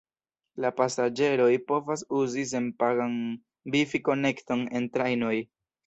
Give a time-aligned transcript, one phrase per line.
[0.63, 3.17] La pasaĝeroj povas uzi senpagan
[3.79, 5.37] vifi-konekton en trajnoj.